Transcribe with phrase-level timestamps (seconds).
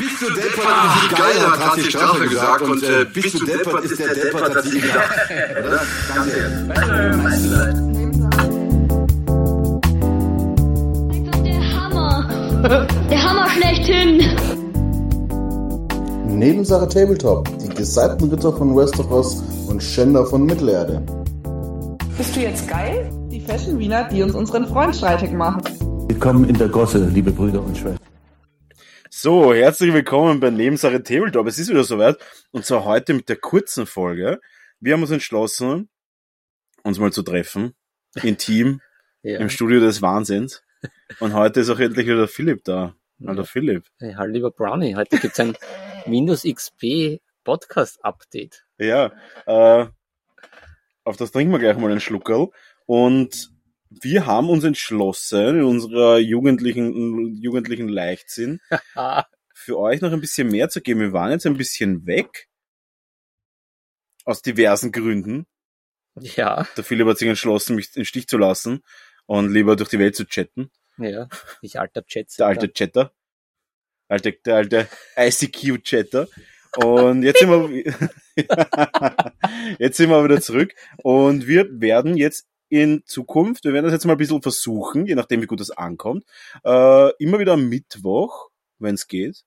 [0.00, 2.62] Bist du deppert, ah, wie geil, hat Rassi Straffe gesagt.
[2.62, 5.10] Und äh, bist du deppert, ist der deppert, hat sie gedacht.
[5.62, 5.80] Oder?
[6.14, 6.54] Danke.
[11.44, 12.86] Der Hammer.
[13.10, 14.22] Der Hammer schlechthin.
[16.26, 17.50] Nebensache Tabletop.
[17.58, 21.02] Die gesalbten Ritter von Westeros und Schänder von Mittelerde.
[22.16, 23.10] Bist du jetzt geil?
[23.30, 25.60] Die Fashion Wiener, die uns unseren Freund streitig machen.
[26.08, 27.99] Willkommen in der Gosse, liebe Brüder und Schwestern.
[29.22, 31.46] So, herzlich willkommen bei Nebensache Tabletop.
[31.46, 32.16] Es ist wieder soweit.
[32.52, 34.40] Und zwar heute mit der kurzen Folge.
[34.80, 35.90] Wir haben uns entschlossen,
[36.84, 37.74] uns mal zu treffen.
[38.22, 38.80] Intim.
[39.22, 39.38] ja.
[39.38, 40.62] Im Studio des Wahnsinns.
[41.18, 42.94] Und heute ist auch endlich wieder der Philipp da.
[43.26, 43.84] Hallo Philipp.
[43.98, 44.96] Hey, hallo lieber Brownie.
[44.96, 45.54] Heute gibt's ein
[46.06, 48.64] Windows XP Podcast Update.
[48.78, 49.12] Ja,
[49.44, 49.86] äh,
[51.04, 52.48] auf das trinken wir gleich mal einen Schluckerl.
[52.86, 53.50] Und
[53.90, 58.60] wir haben uns entschlossen, in unserer jugendlichen, jugendlichen Leichtsinn,
[59.54, 61.00] für euch noch ein bisschen mehr zu geben.
[61.00, 62.48] Wir waren jetzt ein bisschen weg.
[64.24, 65.46] Aus diversen Gründen.
[66.14, 66.66] Ja.
[66.76, 68.82] Der Philipp hat sich entschlossen, mich in Stich zu lassen
[69.26, 70.70] und lieber durch die Welt zu chatten.
[70.98, 71.28] Ja,
[71.62, 72.38] ich alter Chat.
[72.38, 73.12] Der alte Chatter.
[74.08, 76.28] Alte, der alte ICQ-Chatter.
[76.76, 77.94] Und jetzt sind wir,
[79.78, 84.06] jetzt sind wir wieder zurück und wir werden jetzt in Zukunft, wir werden das jetzt
[84.06, 86.24] mal ein bisschen versuchen, je nachdem wie gut das ankommt,
[86.64, 89.44] äh, immer wieder am Mittwoch, wenn es geht,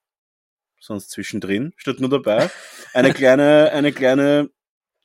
[0.80, 2.50] sonst zwischendrin, steht nur dabei,
[2.94, 4.50] eine kleine, eine kleine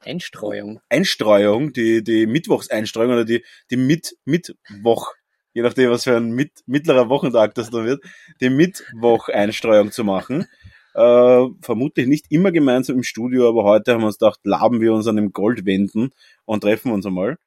[0.00, 0.80] Einstreuung.
[0.88, 5.12] Einstreuung, die, die Mittwochseinstreuung oder die, die Mit, Mittwoch,
[5.52, 8.02] je nachdem was für ein mit, mittlerer Wochentag das da wird,
[8.40, 10.46] die Mittwoch-Einstreuung zu machen.
[10.94, 14.92] Äh, vermutlich nicht immer gemeinsam im Studio, aber heute haben wir uns gedacht, laben wir
[14.92, 16.10] uns an dem Gold wenden
[16.44, 17.38] und treffen uns einmal.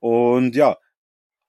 [0.00, 0.78] Und ja,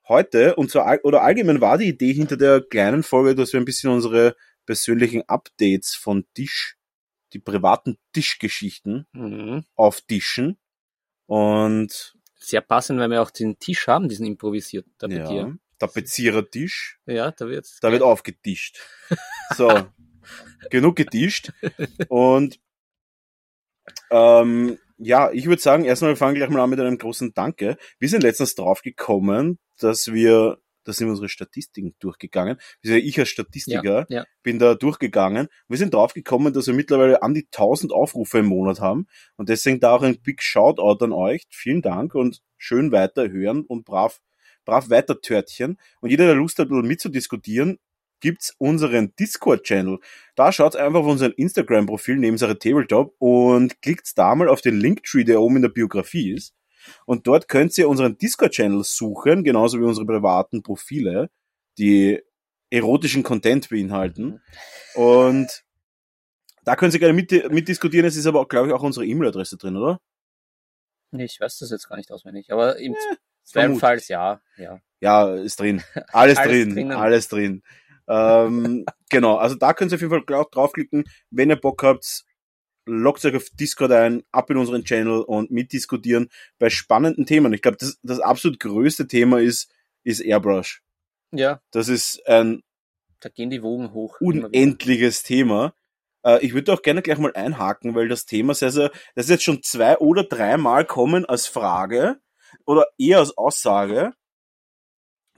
[0.07, 3.65] heute, und zwar, oder allgemein war die Idee hinter der kleinen Folge, dass wir ein
[3.65, 6.77] bisschen unsere persönlichen Updates von Tisch,
[7.33, 9.65] die privaten Tischgeschichten mhm.
[9.75, 10.57] auftischen.
[11.27, 15.41] Und sehr passend, weil wir auch den Tisch haben, diesen improvisierten Tapezier.
[15.41, 16.99] Ja, Tapezierertisch.
[17.05, 17.79] Ja, da wird's.
[17.79, 18.79] Da wird aufgetischt.
[19.55, 19.87] So,
[20.69, 21.53] genug getischt.
[22.09, 22.59] Und
[24.11, 27.77] ähm, ja, ich würde sagen, erstmal fangen wir gleich mal an mit einem großen Danke.
[27.99, 32.57] Wir sind letztens drauf gekommen, dass wir, da sind wir unsere Statistiken durchgegangen.
[32.81, 34.25] Ich als Statistiker ja, ja.
[34.43, 35.47] bin da durchgegangen.
[35.69, 39.07] Wir sind drauf gekommen, dass wir mittlerweile an die 1000 Aufrufe im Monat haben.
[39.37, 41.45] Und deswegen da auch ein Big Shoutout an euch.
[41.49, 44.19] Vielen Dank und schön weiterhören und brav,
[44.65, 45.79] brav weiter Törtchen.
[46.01, 47.79] Und jeder, der Lust hat, mitzudiskutieren,
[48.19, 49.99] gibt's unseren Discord-Channel.
[50.35, 54.79] Da schaut einfach auf unseren Instagram-Profil neben seiner Tabletop und klickt da mal auf den
[54.79, 56.53] Linktree, der oben in der Biografie ist.
[57.05, 61.29] Und dort könnt ihr unseren Discord-Channel suchen, genauso wie unsere privaten Profile,
[61.77, 62.21] die
[62.69, 64.41] erotischen Content beinhalten.
[64.95, 65.63] Und
[66.63, 68.05] da können Sie gerne mit, mitdiskutieren.
[68.05, 69.99] Es ist aber, glaube ich, auch unsere E-Mail-Adresse drin, oder?
[71.11, 72.51] Nee, ich weiß das jetzt gar nicht auswendig.
[72.51, 74.79] Aber im ja, Zweifelsfalls ja, ja.
[75.01, 75.81] Ja, ist drin.
[76.09, 76.75] Alles, alles drin.
[76.75, 76.91] Drinnen.
[76.91, 77.63] Alles drin
[78.09, 81.03] ähm, genau, also da könnt ihr auf jeden Fall draufklicken.
[81.29, 82.23] Wenn ihr Bock habt,
[82.85, 87.53] loggt euch auf Discord ein, ab in unseren Channel und mitdiskutieren bei spannenden Themen.
[87.53, 89.71] Ich glaube, das, das absolut größte Thema ist,
[90.03, 90.81] ist Airbrush.
[91.31, 91.61] Ja.
[91.71, 92.63] Das ist ein
[93.19, 94.19] da gehen die Wogen hoch.
[94.21, 95.73] Unendliches Thema.
[96.23, 99.31] Äh, ich würde auch gerne gleich mal einhaken, weil das Thema sehr, sehr, das ist
[99.31, 102.19] jetzt schon zwei oder dreimal kommen als Frage
[102.65, 104.13] oder eher als Aussage,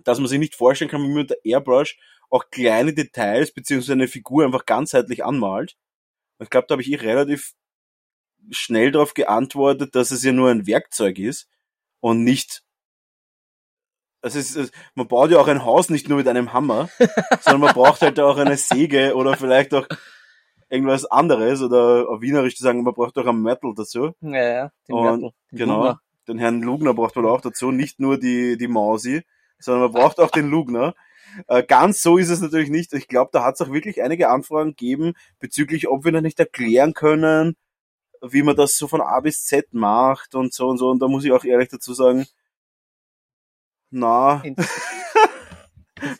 [0.03, 1.97] dass man sich nicht vorstellen kann, wie man mit der Airbrush
[2.31, 5.75] auch kleine Details beziehungsweise eine Figur einfach ganzheitlich anmalt.
[6.39, 7.53] Ich glaube, da habe ich eh relativ
[8.49, 11.47] schnell darauf geantwortet, dass es ja nur ein Werkzeug ist
[11.99, 12.63] und nicht
[14.23, 16.89] es ist, man baut ja auch ein Haus nicht nur mit einem Hammer,
[17.41, 19.87] sondern man braucht halt auch eine Säge oder vielleicht auch
[20.69, 24.13] irgendwas anderes oder auf Wienerisch zu sagen, man braucht auch ein Metal dazu.
[24.21, 25.31] Ja, ja, den und, Metal.
[25.51, 25.77] Den genau.
[25.77, 26.01] Lugner.
[26.27, 29.23] Den Herrn Lugner braucht man auch dazu, nicht nur die, die Mausi,
[29.57, 30.93] sondern man braucht auch den Lugner.
[31.47, 32.93] Äh, ganz so ist es natürlich nicht.
[32.93, 36.39] Ich glaube, da hat es auch wirklich einige Anfragen gegeben bezüglich, ob wir noch nicht
[36.39, 37.55] erklären können,
[38.21, 40.89] wie man das so von A bis Z macht und so und so.
[40.89, 42.25] Und da muss ich auch ehrlich dazu sagen,
[43.89, 44.41] na.
[44.43, 44.69] Ins,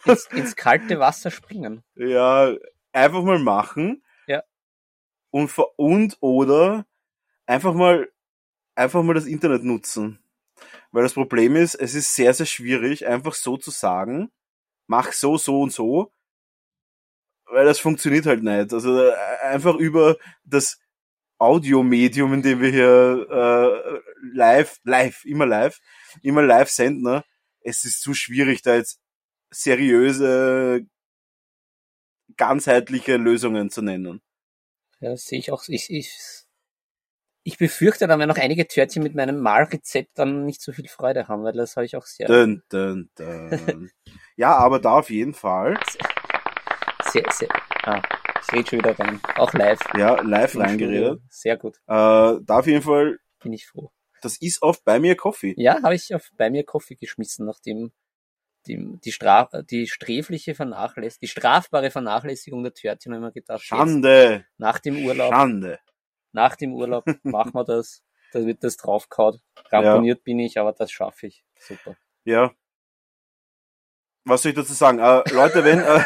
[0.05, 1.83] ins, ins kalte Wasser springen.
[1.95, 2.53] Ja,
[2.91, 4.03] einfach mal machen.
[4.27, 4.43] Ja.
[5.29, 6.85] Und, und oder
[7.45, 8.09] einfach mal,
[8.75, 10.19] einfach mal das Internet nutzen.
[10.91, 14.31] Weil das Problem ist, es ist sehr, sehr schwierig, einfach so zu sagen,
[14.91, 16.11] mach so, so und so,
[17.45, 18.73] weil das funktioniert halt nicht.
[18.73, 20.79] Also äh, einfach über das
[21.38, 25.79] Audiomedium, in dem wir hier äh, live, live, immer live,
[26.21, 27.23] immer live senden, ne?
[27.61, 28.99] es ist zu schwierig, da jetzt
[29.49, 30.85] seriöse,
[32.35, 34.21] ganzheitliche Lösungen zu nennen.
[34.99, 35.63] Ja, sehe ich auch.
[35.67, 36.11] Ich, ich,
[37.43, 41.27] ich befürchte, dann werden noch einige Törtchen mit meinem Malrezept dann nicht so viel Freude
[41.27, 43.89] haben, weil das habe ich auch sehr, Dun, dun, dun.
[44.35, 45.79] ja, aber da auf jeden Fall.
[47.11, 47.49] sehr, sehr.
[47.83, 48.01] Ah,
[48.41, 49.19] ich rede schon wieder rein.
[49.38, 49.79] Auch live.
[49.97, 51.19] Ja, live reingeredet.
[51.29, 51.77] Sehr gut.
[51.88, 53.91] Äh, da auf jeden Fall, Bin ich froh.
[54.21, 55.55] das ist oft bei mir Coffee.
[55.57, 57.91] Ja, habe ich auf, bei mir Kaffee geschmissen, nachdem
[58.67, 63.65] die, die, Straf, die sträfliche Vernachlässigung, die strafbare Vernachlässigung der Törtchen, haben wir gedacht, jetzt,
[63.67, 65.79] Schande, nach dem Urlaub, Schande.
[66.31, 69.39] Nach dem Urlaub machen wir das, da wird das draufgehauen.
[69.71, 71.43] Ramponiert bin ich, aber das schaffe ich.
[71.59, 71.95] Super.
[72.23, 72.51] Ja.
[74.23, 74.99] Was soll ich dazu sagen?
[74.99, 76.03] Äh, Leute, wenn, äh,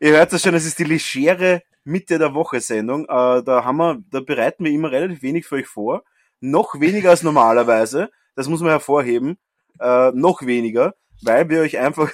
[0.00, 3.04] ihr hört es schon, es ist die legere Mitte der Woche Sendung.
[3.04, 6.04] Äh, da haben wir, da bereiten wir immer relativ wenig für euch vor.
[6.40, 8.10] Noch weniger als normalerweise.
[8.34, 9.38] Das muss man hervorheben.
[9.80, 12.10] Äh, noch weniger, weil wir euch einfach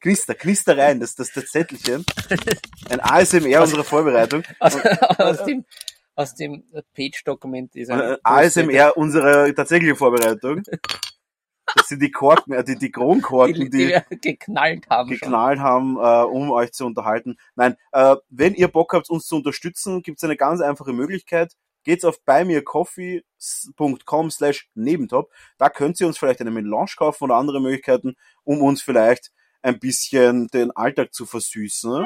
[0.00, 2.04] Knister, Knister rein, das, das, das Zettelchen.
[2.90, 4.42] Ein ASMR unserer Vorbereitung.
[4.58, 4.76] Aus,
[5.18, 5.64] aus dem,
[6.14, 10.62] aus dem Page-Dokument ist ein Äh, ASMR unserer tatsächlichen Vorbereitung.
[11.76, 15.18] Das sind die Korken, äh, die, die Kronkorken, die, die, die wir geknallt haben schon.
[15.18, 17.36] geknallt haben, äh, um euch zu unterhalten.
[17.56, 21.54] Nein, äh, wenn ihr Bock habt, uns zu unterstützen, gibt es eine ganz einfache Möglichkeit.
[21.82, 25.32] Geht's auf buymeacoffee.com slash nebentop.
[25.58, 29.32] Da könnt ihr uns vielleicht eine Melange kaufen oder andere Möglichkeiten, um uns vielleicht
[29.64, 32.04] ein bisschen den Alltag zu versüßen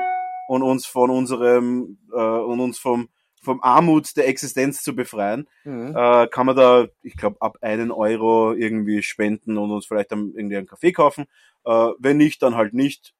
[0.48, 3.08] und uns von unserem äh, und uns vom
[3.40, 5.94] vom Armut der Existenz zu befreien Mhm.
[5.96, 10.32] äh, kann man da, ich glaube, ab einen Euro irgendwie spenden und uns vielleicht dann
[10.34, 11.26] irgendwie einen Kaffee kaufen.
[11.64, 13.14] Äh, wenn nicht, dann halt nicht.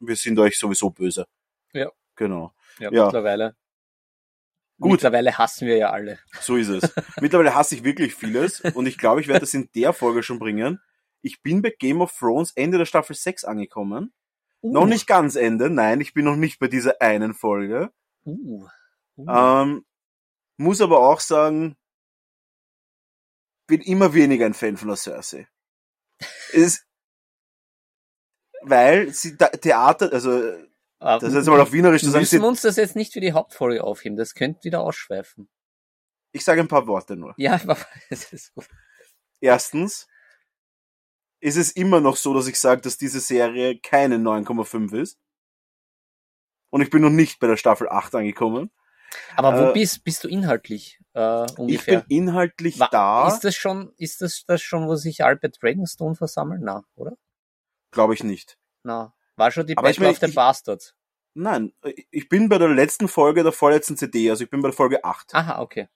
[0.00, 1.26] Wir sind euch sowieso böse.
[1.72, 1.90] Ja.
[2.16, 2.52] Genau.
[2.78, 3.04] Ja, Ja.
[3.04, 3.56] mittlerweile.
[4.80, 4.92] Gut.
[4.92, 6.18] Mittlerweile hassen wir ja alle.
[6.40, 6.94] So ist es.
[7.20, 10.38] Mittlerweile hasse ich wirklich vieles und ich glaube, ich werde das in der Folge schon
[10.38, 10.78] bringen.
[11.28, 14.14] Ich bin bei Game of Thrones Ende der Staffel 6 angekommen.
[14.62, 17.92] Uh, Noch nicht ganz Ende, nein, ich bin noch nicht bei dieser einen Folge.
[18.24, 18.66] Uh,
[19.18, 19.26] uh.
[19.28, 19.84] Ähm,
[20.56, 21.76] muss aber auch sagen,
[23.66, 25.46] bin immer weniger ein Fan von der Cersei.
[26.52, 26.86] ist,
[28.62, 30.30] weil sie Theater, also
[30.98, 32.96] Aber das ist jetzt mal auf Wienerisch zu sagen, müssen sie, wir uns das jetzt
[32.96, 34.16] nicht für die Hauptfolge aufheben.
[34.16, 35.50] Das könnte wieder ausschweifen.
[36.32, 37.34] ich sage ein paar Worte nur.
[37.36, 37.60] Ja,
[38.10, 38.66] das ist gut.
[39.40, 40.08] Erstens
[41.40, 45.18] ist es immer noch so, dass ich sage, dass diese Serie keine 9,5 ist.
[46.70, 48.70] Und ich bin noch nicht bei der Staffel 8 angekommen.
[49.36, 52.00] Aber wo Äh, bist, bist du inhaltlich äh, Ich ungefähr?
[52.02, 56.14] bin inhaltlich Wa- da, Ist das schon, ist das, das schon, wo sich bei Dragonstone
[56.14, 56.60] versammeln?
[56.62, 57.16] Na, oder?
[57.90, 58.58] glaube ich nicht.
[58.82, 60.94] Na, war schon die Aber ich Battle meine, of the ich- Bastards.
[61.34, 61.72] Nein,
[62.10, 65.04] ich bin bei der letzten Folge der vorletzten CD, also ich bin bei der Folge
[65.04, 65.34] 8.
[65.34, 65.88] Aha, okay.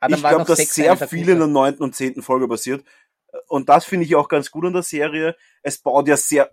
[0.00, 2.84] Ah, ich war glaube, dass sehr viel in der neunten und zehnten Folge passiert.
[3.48, 5.36] Und das finde ich auch ganz gut an der Serie.
[5.62, 6.50] Es baut ja sehr,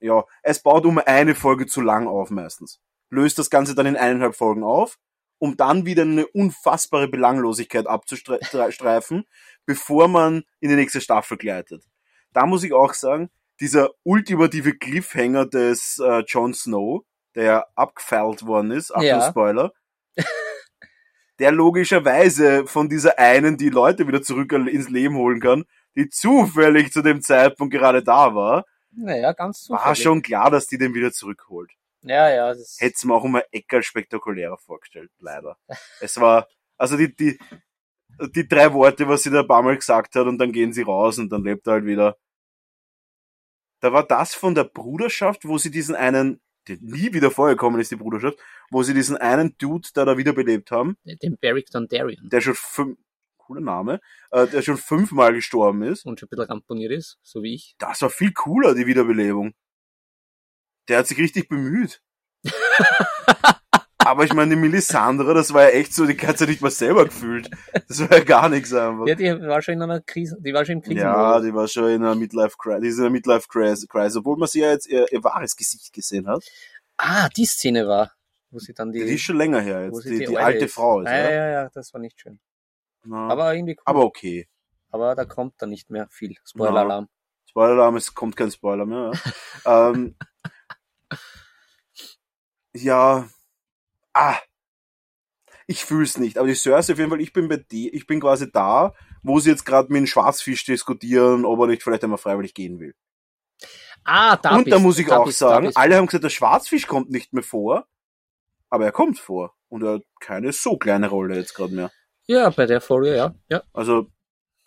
[0.00, 2.80] ja, es baut um eine Folge zu lang auf meistens.
[3.10, 4.98] Löst das Ganze dann in eineinhalb Folgen auf,
[5.38, 9.24] um dann wieder eine unfassbare Belanglosigkeit abzustreifen,
[9.64, 11.84] bevor man in die nächste Staffel gleitet.
[12.32, 13.30] Da muss ich auch sagen,
[13.60, 19.28] dieser ultimative Cliffhanger des äh, Jon Snow, der abgefeilt worden ist, Achtung Ja.
[19.28, 19.72] Spoiler,
[21.38, 25.64] der logischerweise von dieser einen die Leute wieder zurück ins Leben holen kann,
[25.96, 30.02] die zufällig zu dem Zeitpunkt gerade da war, Naja, ganz war zufällig.
[30.02, 31.70] schon klar, dass die den wieder zurückholt.
[32.02, 32.48] Ja, ja.
[32.54, 35.58] Das Hätte es mir auch ein Eckerl spektakulärer vorgestellt, leider.
[36.00, 36.46] Es war,
[36.78, 37.38] also die, die,
[38.34, 40.82] die drei Worte, was sie da ein paar Mal gesagt hat und dann gehen sie
[40.82, 42.16] raus und dann lebt er halt wieder.
[43.80, 47.90] Da war das von der Bruderschaft, wo sie diesen einen, der nie wieder vorgekommen ist,
[47.90, 48.38] die Bruderschaft,
[48.70, 52.28] wo sie diesen einen Dude da, da wiederbelebt haben, den Beric Dondarrion.
[52.28, 52.98] der schon fünf,
[53.46, 54.00] cooler Name,
[54.30, 56.04] äh, der schon fünfmal gestorben ist.
[56.04, 57.74] Und schon ein bisschen ramponiert ist, so wie ich.
[57.78, 59.54] Das war viel cooler, die Wiederbelebung.
[60.88, 62.02] Der hat sich richtig bemüht.
[63.98, 66.70] Aber ich meine, die Melisandre, das war ja echt so, die hat ja nicht mal
[66.70, 67.50] selber gefühlt.
[67.88, 69.04] Das war ja gar nichts einfach.
[69.08, 70.96] Ja, die war schon in einer Krise, die war schon im Krieg.
[70.96, 74.16] Ja, die war schon in einer Midlife Crisis, die ist in einer Midlife Crisis, Crisis,
[74.16, 76.44] obwohl man sie ja jetzt ihr, ihr wahres Gesicht gesehen hat.
[76.98, 78.12] ah, die Szene war,
[78.50, 80.74] wo sie dann die, Die ist schon länger her jetzt, die, die Eule alte ist.
[80.74, 81.30] Frau ist, ja, ja.
[81.30, 82.38] ja, ja, das war nicht schön.
[83.06, 83.82] Na, Aber irgendwie cool.
[83.84, 84.48] aber okay.
[84.90, 86.36] Aber da kommt dann nicht mehr viel.
[86.44, 87.08] Spoiler-Alarm.
[87.48, 89.12] Spoiler-Alarm, es kommt kein Spoiler mehr.
[89.64, 90.16] Ja, ähm,
[92.74, 93.28] ja
[94.12, 94.36] ah,
[95.66, 96.38] ich fühl's nicht.
[96.38, 99.40] Aber die Cersei auf jeden Fall, ich bin bei die, ich bin quasi da, wo
[99.40, 102.94] sie jetzt gerade mit dem Schwarzfisch diskutieren, ob er nicht vielleicht einmal freiwillig gehen will.
[104.04, 106.30] Ah, da Und bist da muss ich da auch bist- sagen, alle haben gesagt, der
[106.30, 107.86] Schwarzfisch kommt nicht mehr vor,
[108.70, 109.54] aber er kommt vor.
[109.68, 111.90] Und er hat keine so kleine Rolle jetzt gerade mehr.
[112.28, 113.34] Ja, bei der Folge, ja.
[113.48, 113.62] ja.
[113.72, 114.10] Also,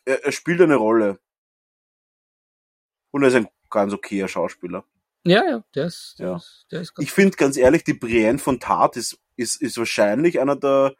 [0.05, 1.19] er, er spielt eine Rolle.
[3.11, 4.85] Und er ist ein ganz okayer Schauspieler.
[5.25, 6.35] Ja, ja, der ist, der Ja.
[6.37, 9.77] ist, der ist ganz Ich finde ganz ehrlich, die Brienne von Tart ist ist, ist
[9.77, 10.95] wahrscheinlich einer der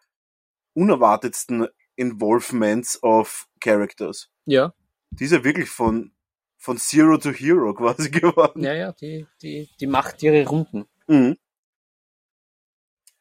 [0.73, 4.29] unerwartetsten Involvements of Characters.
[4.45, 4.73] Ja,
[5.11, 6.13] Die ist ja wirklich von,
[6.57, 8.63] von Zero to Hero quasi geworden.
[8.63, 10.85] ja, ja, die, die, die macht ihre Runden.
[11.07, 11.37] Mhm.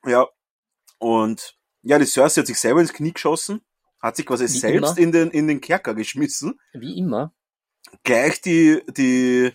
[0.06, 0.28] Ja.
[0.98, 3.60] Und ja, die Cersei hat sich selber ins Knie geschossen,
[4.00, 4.98] hat sich quasi Wie selbst immer.
[4.98, 6.58] in den, in den Kerker geschmissen.
[6.72, 7.34] Wie immer.
[8.04, 9.52] Gleich die, die,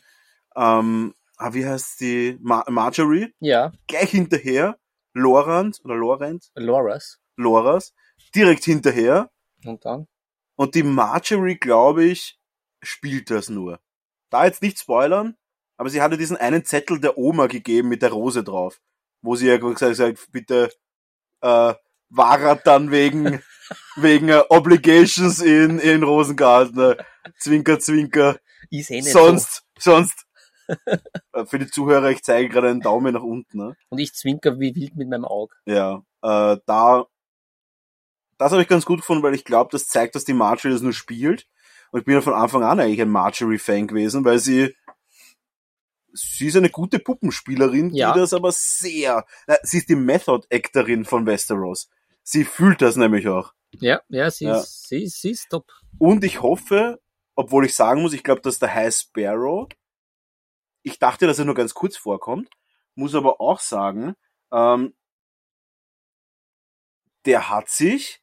[0.56, 4.80] ähm, ah, wie heißt die, Mar Marjorie, Ja, gleich hinterher,
[5.14, 7.20] Lorand oder Lorent, Loras.
[7.36, 7.94] Loras,
[8.34, 9.30] direkt hinterher.
[9.66, 10.08] Und dann?
[10.56, 12.40] Und die Marjorie, glaube ich,
[12.82, 13.80] spielt das nur.
[14.30, 15.36] Da jetzt nicht spoilern,
[15.78, 18.82] aber sie hatte diesen einen Zettel der Oma gegeben mit der Rose drauf,
[19.22, 20.72] wo sie ja gesagt hat, bitte
[21.42, 21.74] äh,
[22.16, 23.42] war er dann wegen
[23.96, 26.80] wegen äh, Obligations in in Rosengarten.
[26.80, 26.98] Äh,
[27.40, 28.38] zwinker, zwinker.
[28.70, 30.26] Ist eh nicht Sonst, sonst.
[30.68, 33.58] Äh, Für die Zuhörer, ich zeige gerade einen Daumen nach unten.
[33.58, 33.76] Ne?
[33.80, 33.86] so.
[33.90, 35.54] Und ich zwinker wie wild mit meinem Auge.
[35.66, 37.06] Ja, äh, da,
[38.38, 40.82] das habe ich ganz gut gefunden, weil ich glaube, das zeigt, dass die Marjorie das
[40.82, 41.48] nur spielt.
[41.92, 44.74] Und ich bin ja von Anfang an eigentlich ein Marjorie-Fan gewesen, weil sie,
[46.14, 48.14] sie ist eine gute Puppenspielerin, Ja.
[48.14, 51.90] die das aber sehr, na, sie ist die Method-Actorin von Westeros.
[52.24, 53.54] Sie fühlt das nämlich auch.
[53.80, 54.60] Ja, ja, sie, Ja.
[54.60, 55.72] Ist, sie, ist- sie ist top.
[56.00, 57.02] Und ich hoffe,
[57.36, 59.68] obwohl ich sagen muss, ich glaube, dass der High Sparrow,
[60.84, 62.50] ich dachte, dass er nur ganz kurz vorkommt,
[62.96, 64.16] muss aber auch sagen,
[64.52, 64.94] ähm,
[67.26, 68.22] der hat sich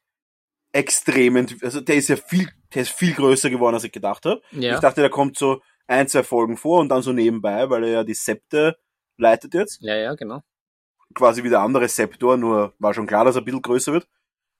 [0.73, 4.25] extrem, ent- also der ist ja viel, der ist viel größer geworden, als ich gedacht
[4.26, 4.42] habe.
[4.52, 7.85] Ja, Ich dachte, der kommt so ein, zwei Folgen vor und dann so nebenbei, weil
[7.85, 8.78] er ja die Septe
[9.16, 9.80] leitet jetzt.
[9.83, 10.42] ja, ja, genau.
[11.14, 14.09] Quasi wie der andere Septor, nur war schon klar, dass er ein bisschen größer wird.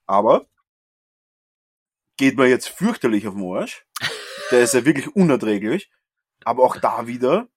[0.07, 0.47] Aber
[2.17, 3.87] geht mir jetzt fürchterlich auf den Arsch.
[4.51, 5.91] Der ist ja wirklich unerträglich.
[6.45, 7.49] Aber auch da wieder,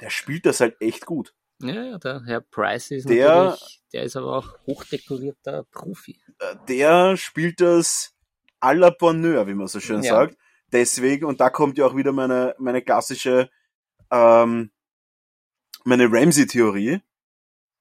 [0.00, 1.34] der spielt das halt echt gut.
[1.60, 6.20] Ja, ja, der Herr Price ist Der- natürlich, der ist aber auch hochdekorierter Profi.
[6.38, 8.14] Äh, Der spielt das
[8.60, 10.14] à la Bonheur, wie man so schön Ja.
[10.14, 10.36] sagt.
[10.70, 13.50] Deswegen, und da kommt ja auch wieder meine, meine klassische,
[14.10, 14.70] ähm,
[15.84, 17.00] meine Ramsey-Theorie.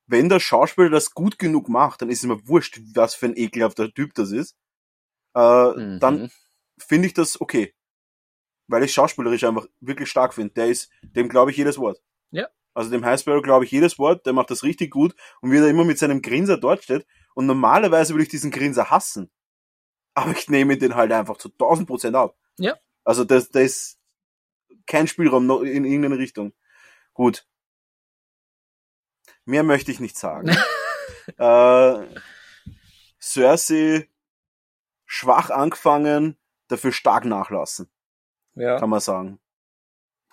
[0.08, 3.38] Wenn der Schauspieler das gut genug macht, dann ist es mir wurscht, was für ein
[3.38, 4.56] ekelhafter Typ das ist.
[5.36, 6.00] Äh, Mhm.
[6.00, 6.32] Dann
[6.78, 7.74] finde ich das okay.
[8.68, 10.54] Weil ich schauspielerisch einfach wirklich stark finde.
[10.54, 12.02] Der ist, dem glaube ich jedes Wort.
[12.32, 12.48] Ja.
[12.74, 15.58] Also dem High Sparrow glaube ich jedes Wort, der macht das richtig gut und wie
[15.58, 17.06] er immer mit seinem Grinser dort steht.
[17.34, 19.32] Und normalerweise würde ich diesen Grinser hassen.
[20.14, 22.36] Aber ich nehme den halt einfach zu 1000 Prozent ab.
[22.58, 22.76] Ja.
[23.04, 24.00] Also das, das ist
[24.86, 26.54] kein Spielraum noch in irgendeine Richtung.
[27.14, 27.48] Gut.
[29.48, 30.50] Mehr möchte ich nicht sagen.
[31.38, 32.06] äh,
[33.22, 34.10] Cersei
[35.06, 36.38] schwach angefangen,
[36.68, 37.90] dafür stark nachlassen,
[38.56, 39.40] Ja, kann man sagen.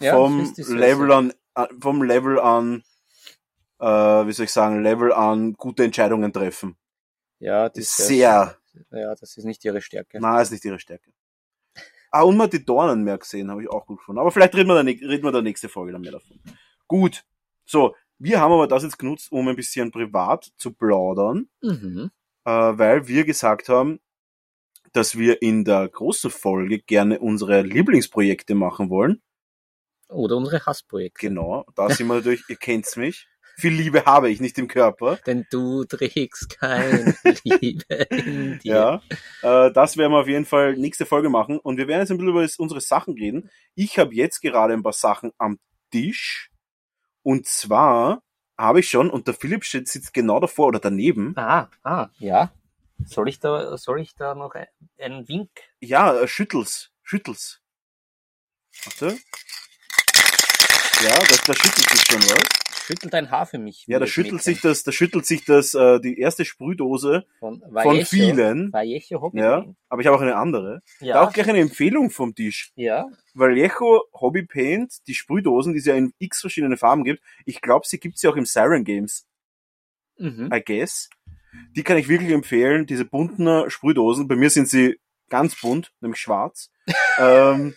[0.00, 0.68] Ja, vom das.
[0.68, 2.83] Level an, an- vom Level an,
[3.78, 6.76] äh, wie soll ich sagen, Level an gute Entscheidungen treffen.
[7.38, 8.59] ja, die Ist sehr,
[8.90, 10.18] Ja, das ist nicht ihre Stärke.
[10.21, 11.12] na, ist nicht ihre Stärke.
[12.11, 14.21] Ah, und man hat die Dornen mehr gesehen, habe ich auch gut gefunden.
[14.21, 16.40] Aber vielleicht reden wir, reden der nächste Folge dann mehr davon.
[16.88, 17.25] Gut.
[17.64, 17.94] So,
[18.25, 21.49] wir haben aber das jetzt genutzt, um ein bisschen privat zu plaudern.
[21.61, 22.11] Mhm.
[22.45, 24.00] äh, weil wir gesagt haben,
[24.93, 29.21] dass wir in der großen Folge gerne unsere Lieblingsprojekte machen wollen.
[30.09, 31.28] Oder unsere Hassprojekte.
[31.28, 33.26] Genau, da sind wir natürlich, ihr kennt's mich.
[33.57, 35.16] Viel Liebe habe ich nicht im Körper.
[35.26, 37.14] Denn du trägst keine
[37.45, 39.00] Liebe in dir.
[39.43, 41.59] Ja, äh, das werden wir auf jeden Fall nächste Folge machen.
[41.59, 43.50] Und wir werden jetzt ein bisschen über unsere Sachen reden.
[43.75, 45.59] Ich habe jetzt gerade ein paar Sachen am
[45.90, 46.50] Tisch.
[47.25, 48.23] Und zwar
[48.57, 51.33] habe ich schon, und der Philipp sitzt genau davor oder daneben.
[51.37, 52.52] Ah, ah, ja.
[53.04, 54.66] Soll ich da, soll ich da noch ein,
[55.00, 55.50] einen Wink?
[55.81, 57.61] Ja, äh, schüttel's, schüttel's.
[58.85, 59.19] Warte.
[61.02, 62.63] Ja, das, da schüttelt sich schon was.
[62.84, 63.84] Schüttel dein Haar für mich.
[63.86, 67.74] Ja, da schüttelt sich das, da schüttelt sich das, äh, die erste Sprühdose von, von
[67.74, 68.04] Vallejo.
[68.04, 68.72] vielen.
[68.72, 69.38] Vallejo Hobby.
[69.38, 70.82] Ja, aber ich habe auch eine andere.
[71.00, 72.72] Da ja, auch gleich eine Empfehlung vom Tisch.
[72.76, 73.06] ja.
[73.36, 77.20] Vallejo Hobby Paint, die Sprühdosen, die es ja in x verschiedene Farben gibt.
[77.46, 79.26] Ich glaube, sie gibt's ja auch im Siren Games,
[80.16, 80.50] Mhm.
[80.52, 81.08] I guess.
[81.74, 84.28] Die kann ich wirklich empfehlen, diese bunten äh, Sprühdosen.
[84.28, 86.70] Bei mir sind sie ganz bunt, nämlich schwarz.
[87.18, 87.74] ähm,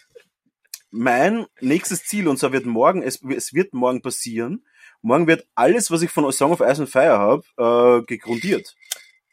[0.92, 4.66] mein nächstes Ziel, und zwar wird morgen, es, es wird morgen passieren,
[5.02, 8.76] morgen wird alles, was ich von A Song of Ice and Fire habe, äh, gegrundiert.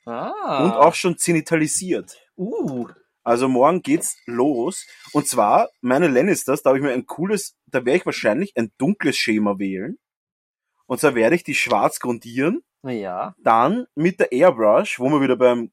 [0.06, 0.64] Ah.
[0.64, 2.16] Und auch schon zenitalisiert.
[2.36, 2.88] Uh.
[3.22, 4.86] Also morgen geht's los.
[5.12, 8.70] Und zwar, meine Lannisters, da habe ich mir ein cooles, da werde ich wahrscheinlich ein
[8.76, 9.98] dunkles Schema wählen.
[10.86, 13.34] Und zwar werde ich die schwarz grundieren, Ja.
[13.38, 15.72] dann mit der Airbrush, wo wir wieder beim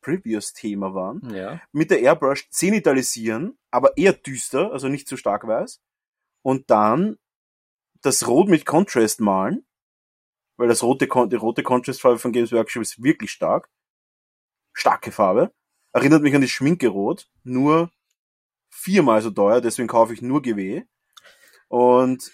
[0.00, 1.60] previous Thema waren, Ja.
[1.72, 5.82] mit der Airbrush zenitalisieren, aber eher düster, also nicht zu stark weiß.
[6.42, 7.18] Und dann
[8.02, 9.66] das Rot mit Contrast malen,
[10.56, 13.68] weil das rote, die rote Contrast-Farbe von Games Workshop ist wirklich stark.
[14.72, 15.52] Starke Farbe.
[15.92, 17.90] Erinnert mich an die Schminke Rot, nur
[18.68, 20.84] viermal so teuer, deswegen kaufe ich nur GW.
[21.68, 22.30] Und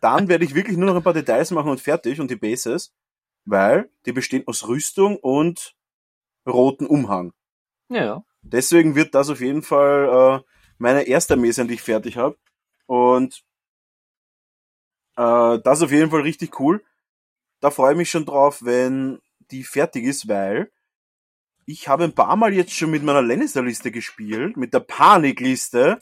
[0.00, 2.94] dann werde ich wirklich nur noch ein paar Details machen und fertig und die Bases,
[3.44, 5.74] weil die bestehen aus Rüstung und
[6.46, 7.32] roten Umhang.
[7.88, 12.36] Ja, Deswegen wird das auf jeden Fall äh, meine erste Messe, die ich fertig habe.
[12.86, 13.44] Und
[15.16, 16.84] äh, das ist auf jeden Fall richtig cool.
[17.60, 20.70] Da freue ich mich schon drauf, wenn die fertig ist, weil
[21.66, 26.00] ich habe ein paar Mal jetzt schon mit meiner Lannister-Liste gespielt, mit der Panikliste.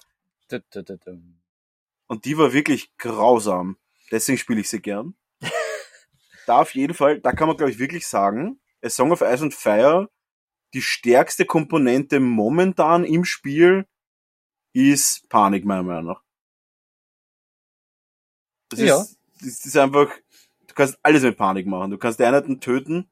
[2.07, 3.76] Und die war wirklich grausam.
[4.11, 5.14] Deswegen spiele ich sie gern.
[6.47, 9.43] da auf jeden Fall, da kann man glaube ich wirklich sagen, A Song of Ice
[9.43, 10.09] and Fire,
[10.73, 13.87] die stärkste Komponente momentan im Spiel
[14.73, 16.23] ist Panik, meiner Meinung nach.
[18.71, 19.00] Das Ja.
[19.03, 20.09] ist, das ist einfach,
[20.67, 21.91] du kannst alles mit Panik machen.
[21.91, 23.09] Du kannst die Einheiten töten,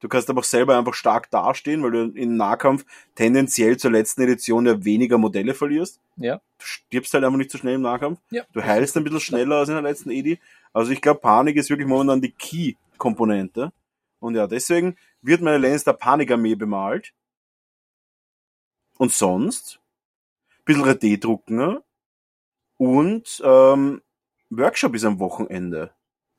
[0.00, 2.84] du kannst aber auch selber einfach stark dastehen, weil du in Nahkampf
[3.14, 7.58] tendenziell zur letzten Edition ja weniger Modelle verlierst Ja, du stirbst halt einfach nicht so
[7.58, 8.20] schnell im Nahkampf.
[8.30, 8.44] ja.
[8.52, 10.38] Du heilst ein bisschen schneller als in der letzten Edi.
[10.72, 13.72] Also ich glaube, Panik ist wirklich momentan die Key-Komponente.
[14.20, 17.12] Und ja, deswegen wird meine Lannister Panikarmee bemalt.
[18.98, 19.80] Und sonst
[20.58, 21.56] ein bisschen 3D-Drucken.
[21.56, 21.82] ne?
[22.76, 24.02] Und ähm,
[24.50, 25.90] Workshop ist am Wochenende.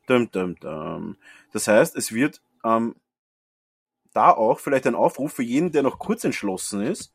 [0.07, 1.17] Dum, dum, dum.
[1.51, 2.95] Das heißt, es wird ähm,
[4.13, 7.13] da auch vielleicht ein Aufruf für jeden, der noch kurz entschlossen ist.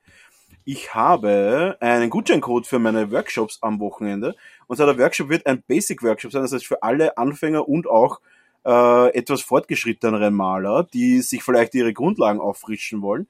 [0.64, 4.34] Ich habe einen Gutscheincode für meine Workshops am Wochenende.
[4.66, 7.86] Und zwar der Workshop wird ein Basic Workshop sein, das heißt für alle Anfänger und
[7.88, 8.20] auch
[8.64, 13.26] äh, etwas fortgeschrittenere Maler, die sich vielleicht ihre Grundlagen auffrischen wollen.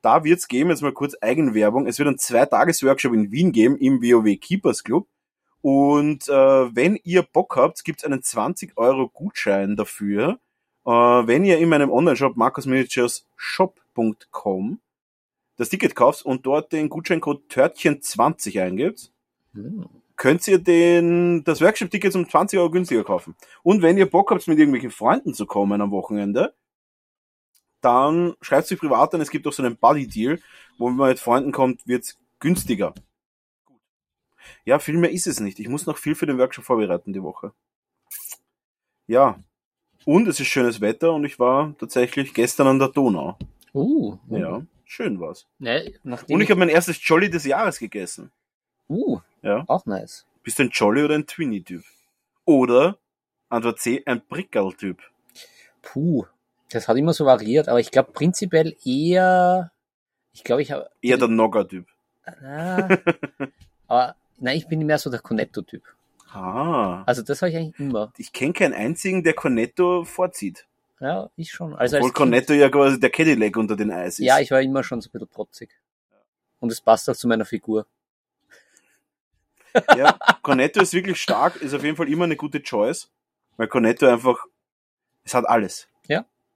[0.00, 4.02] Da wird's geben, jetzt mal kurz Eigenwerbung, es wird ein Zwei-Tages-Workshop in Wien geben, im
[4.02, 5.06] WoW Keepers Club.
[5.62, 10.38] Und äh, wenn ihr Bock habt, gibt's einen 20 Euro Gutschein dafür.
[10.84, 14.80] Äh, wenn ihr in meinem Online-Shop markusminiatureShop.com
[15.56, 19.12] das Ticket kauft und dort den Gutscheincode Törtchen20 eingibt,
[19.54, 19.86] Hm.
[20.16, 23.36] könnt ihr den, das Workshop-Ticket um 20 Euro günstiger kaufen.
[23.62, 26.54] Und wenn ihr Bock habt, mit irgendwelchen Freunden zu kommen am Wochenende,
[27.80, 30.38] dann schreibt sich privat an, es gibt auch so einen Buddy-Deal,
[30.78, 32.94] wo wenn man mit Freunden kommt, wird's günstiger.
[34.64, 35.58] Ja, viel mehr ist es nicht.
[35.60, 37.52] Ich muss noch viel für den Workshop vorbereiten die Woche.
[39.06, 39.38] Ja.
[40.04, 43.36] Und es ist schönes Wetter und ich war tatsächlich gestern an der Donau.
[43.72, 44.36] Uh, uh.
[44.36, 45.46] Ja, schön war's.
[45.58, 48.32] Ne, nachdem Und ich habe mein erstes Jolly des Jahres gegessen.
[48.88, 49.64] uh, Ja.
[49.68, 50.26] auch nice.
[50.42, 51.84] Bist du ein Jolly oder ein Twinny-Typ?
[52.44, 52.98] Oder,
[53.48, 54.98] Antwort C, ein Prickerl-Typ?
[55.82, 56.26] Puh,
[56.70, 59.70] das hat immer so variiert, aber ich glaube prinzipiell eher,
[60.32, 61.86] ich glaube, ich habe, Eher der Nogger-Typ.
[62.40, 62.88] na,
[63.86, 65.82] aber nein, ich bin mehr so der Cornetto-Typ.
[66.32, 67.02] Ah.
[67.04, 68.12] Also das habe ich eigentlich immer.
[68.16, 70.66] Ich kenne keinen einzigen, der Cornetto vorzieht.
[71.00, 71.74] Ja, ich schon.
[71.74, 74.24] Also Obwohl als Cornetto ja quasi der Cadillac unter den Eis ist.
[74.24, 75.70] ja, ich war immer schon so ein bisschen trotzig.
[76.60, 77.86] Und es passt auch zu meiner Figur.
[79.96, 83.10] ja, Cornetto ist wirklich stark, ist auf jeden Fall immer eine gute Choice.
[83.56, 84.46] Weil Cornetto einfach,
[85.24, 85.88] es hat alles.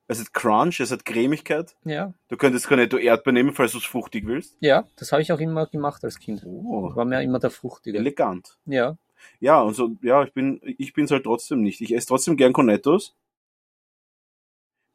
[0.08, 1.74] Es hat Crunch, es hat Cremigkeit.
[1.84, 4.56] Ja, Du könntest Cornetto Erdbeer nehmen, falls du es fruchtig willst.
[4.60, 6.44] ja, das habe ich auch immer gemacht als Kind.
[6.46, 7.98] Oh, War mir immer der Fruchtige.
[7.98, 8.56] elegant.
[8.66, 8.96] Ja,
[9.40, 11.80] Ja, und so, ja, ich bin, ich bin's halt trotzdem nicht.
[11.80, 13.16] Ich esse trotzdem gern Cornettos.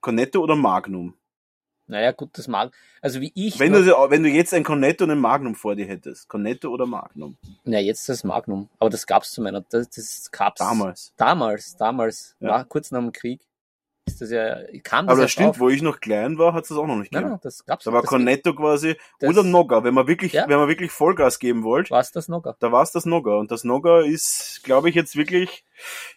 [0.01, 1.15] Cornetto oder Magnum?
[1.87, 2.71] naja, gut, das mag.
[3.01, 3.59] Also wie ich.
[3.59, 6.29] Wenn du, wenn du jetzt ein Cornetto und ein Magnum vor dir hättest.
[6.29, 7.35] Cornetto oder Magnum?
[7.65, 8.69] Na, jetzt das Magnum.
[8.79, 10.59] Aber das gab's zu meiner, das, das gab's.
[10.59, 11.13] Damals.
[11.17, 12.59] Damals, damals, Ja.
[12.59, 13.41] nach, kurz nach dem Krieg,
[14.05, 15.59] ist das ja, kam das Aber das stimmt, auf.
[15.59, 17.31] wo ich noch klein war, hat es das auch noch nicht gegeben.
[17.31, 20.47] nein, das gab's Da war das Cornetto quasi, das- oder Nogger, wenn man wirklich, Ja.
[20.49, 22.41] wenn man wirklich Vollgas geben wollte, War's das noch?
[22.59, 23.37] da war es das Nogger.
[23.37, 25.63] Und das Nogger ist, glaube ich, jetzt wirklich,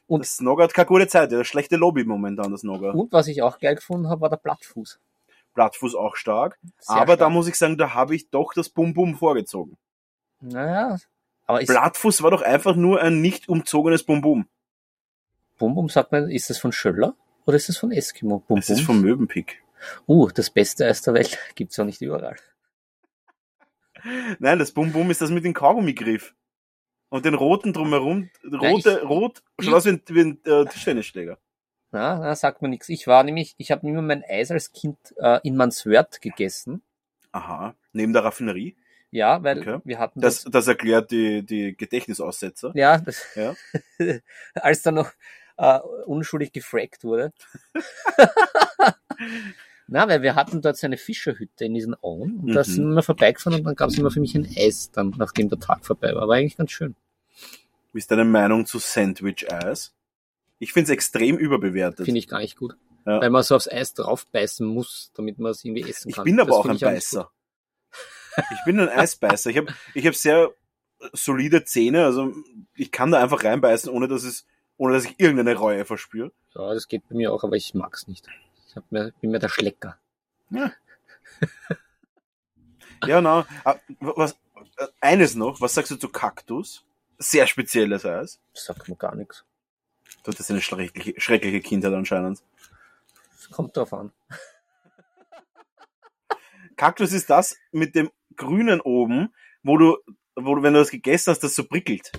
[0.06, 2.94] Und- das Nogger hat keine gute Zeit, ja, schlechte Lobby momentan, das Nogger.
[2.94, 4.98] Und was ich auch geil gefunden habe, war der Plattfuß.
[5.54, 6.58] Plattfuß auch stark.
[6.78, 7.32] Sehr aber da stark.
[7.32, 9.76] muss ich sagen, da habe ich doch das Bum-Bum vorgezogen.
[10.40, 10.96] Naja,
[11.46, 14.46] aber ist, Blattfuß war doch einfach nur ein nicht umzogenes Bum-Bum.
[15.58, 17.14] Bum Bum, sagt man, ist das von Schöller
[17.46, 18.40] oder ist das von Eskimo?
[18.40, 18.86] Bum Das ist Bum.
[18.86, 19.62] vom Möwenpick.
[20.08, 22.36] Uh, das Beste aus der Welt gibt's auch nicht überall.
[24.38, 26.34] Nein, das Bum-Bum ist das mit dem Kaugummigriff.
[27.08, 30.64] Und den roten drumherum, rote, ich- rot, ich- schaut aus wie ein, wie ein äh,
[30.66, 31.38] Tischtennisschläger.
[31.92, 32.88] Na, na, sagt man nichts.
[32.88, 36.82] Ich war nämlich, ich habe immer mein Eis als Kind äh, in Manswörth gegessen.
[37.30, 37.74] Aha.
[37.92, 38.76] Neben der Raffinerie.
[39.12, 39.78] Ja, weil Okay.
[39.84, 42.72] wir hatten Das, das erklärt die, die Gedächtnisaussetzer.
[42.74, 43.54] Ja, das, Ja.
[44.54, 45.12] als da noch
[45.56, 47.32] äh, unschuldig gefragt wurde.
[49.86, 52.64] Na, weil wir hatten dort so eine Fischerhütte in diesen Auen und da Mhm.
[52.64, 55.58] sind wir vorbeigefahren und dann gab es immer für mich ein Eis dann, nachdem der
[55.60, 56.26] Tag vorbei war.
[56.26, 56.96] War eigentlich ganz schön.
[57.92, 59.92] Wie ist deine Meinung zu Sandwich-Eis?
[60.58, 62.06] Ich finde es extrem überbewertet.
[62.06, 62.76] Finde ich gar nicht gut.
[63.06, 63.20] Ja.
[63.20, 66.24] Weil man so aufs Eis draufbeißen muss, damit man es irgendwie essen Ich kann.
[66.24, 67.30] bin aber Das auch ein ich Beißer.
[68.52, 69.50] Ich bin ein Eisbeißer.
[69.50, 70.50] Ich habe ich hab sehr
[71.12, 72.32] solide Zähne, also
[72.74, 76.32] ich kann da einfach reinbeißen, ohne dass es, ohne dass ich irgendeine Reue verspüre.
[76.54, 78.26] Ja, das geht bei mir auch, aber ich mag's nicht.
[78.68, 79.98] Ich hab mir, bin mir der Schlecker.
[83.06, 84.32] Ja, na, ah, was,
[84.78, 86.84] äh, eines noch, was sagst du zu Kaktus?
[87.18, 88.40] Sehr spezielles Eis.
[88.54, 89.44] Das sagt mir gar nichts.
[90.22, 92.42] Du hattest eine schreckliche, schreckliche Kindheit anscheinend.
[93.36, 94.12] Das kommt drauf an.
[96.76, 99.32] Kaktus ist das mit dem Grünen oben,
[99.62, 99.98] wo du,
[100.34, 102.10] wo du, wenn du das gegessen hast, das so prickelt.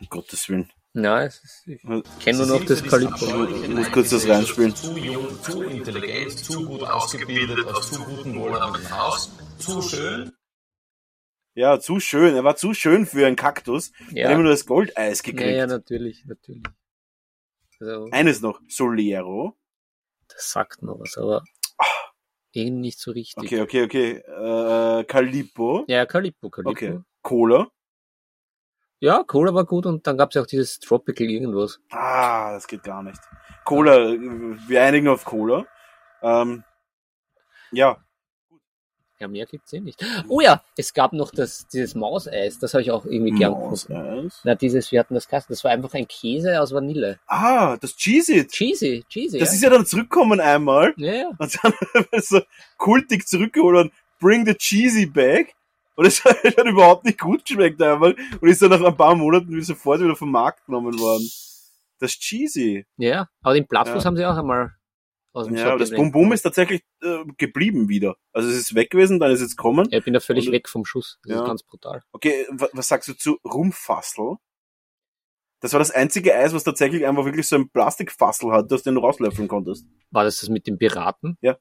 [0.00, 0.70] Um Gottes Willen.
[0.94, 1.80] Ja, es ist, ich
[2.20, 3.44] kenne nur noch das Kalippo.
[3.44, 4.74] Ich muss kurz das reinspielen.
[4.74, 10.32] Zu jung, zu intelligent, zu gut ausgebildet, aus zu gutem wohlhabenden Haus, zu schön.
[11.54, 12.34] Ja, zu schön.
[12.34, 13.92] Er war zu schön für einen Kaktus.
[14.10, 14.22] Ja.
[14.22, 15.56] Er hat immer nur das Goldeis Ja, gekriegt.
[15.56, 16.62] ja, natürlich, natürlich.
[17.78, 18.60] Also, Eines noch.
[18.68, 19.54] Solero.
[20.28, 21.44] das sagt noch was, aber
[22.52, 23.44] irgendwie nicht so richtig.
[23.44, 24.10] Okay, okay, okay.
[25.00, 25.84] Äh, Calippo.
[25.88, 26.70] Ja, Kalippo, Kalippo.
[26.70, 27.00] Okay.
[27.20, 27.68] Cola.
[28.98, 31.80] Ja, Cola war gut und dann gab's ja auch dieses Tropical irgendwas.
[31.90, 33.20] Ah, das geht gar nicht.
[33.64, 35.66] Cola, wir einigen auf Cola.
[36.22, 36.64] Ähm,
[37.72, 37.98] ja,
[39.18, 40.02] Ja, mehr gibt's eh nicht.
[40.28, 43.52] Oh ja, es gab noch das, dieses Mauseis, das habe ich auch irgendwie gern.
[43.52, 44.40] Mauseis.
[44.44, 47.18] Na, dieses, wir hatten das Kasten, das war einfach ein Käse aus Vanille.
[47.26, 48.50] Ah, das Cheez-It.
[48.50, 49.54] Cheesy, cheesy, Das ja.
[49.54, 51.30] ist ja dann zurückgekommen einmal ja, ja.
[51.38, 51.72] und dann
[52.22, 52.40] so
[52.78, 55.55] kultig zurückgeholt und bring the cheesy back.
[55.96, 59.14] Und es hat dann überhaupt nicht gut geschmeckt einmal und ist dann nach ein paar
[59.14, 61.28] Monaten wieder sofort wieder vom Markt genommen worden.
[61.98, 62.86] Das Cheesy.
[62.98, 64.08] Ja, aber den Plattfuß Ja.
[64.08, 64.74] haben sie auch einmal
[65.32, 68.16] aus dem Ja, aber das Bum Bum ist tatsächlich äh, geblieben wieder.
[68.32, 69.88] Also es ist weg gewesen, dann ist es gekommen.
[69.90, 71.18] Ja, ich bin da völlig Und- weg vom Schuss.
[71.24, 71.40] Das Ja.
[71.42, 72.02] ist ganz brutal.
[72.12, 74.36] Okay, wa- was sagst du zu Rumfassel?
[75.60, 78.94] Das war das einzige Eis, was tatsächlich einfach wirklich so ein Plastikfassel hat, das den
[78.94, 79.86] du rauslöffeln konntest.
[80.10, 81.38] War das das mit dem Piraten?
[81.40, 81.56] Ja.